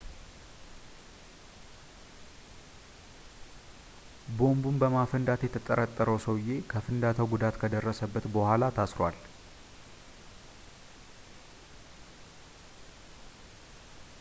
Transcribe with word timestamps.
ቦምቡን 4.37 4.79
በማፈንዳት 4.83 5.41
የተጠረጠረው 5.45 6.17
ሰውዬ 6.25 6.49
ከፍንዳታው 6.71 7.29
ጉዳት 7.35 7.59
ከደረሰበት 7.63 8.25
በኋላ 8.35 8.71
ታስሯል 8.79 9.19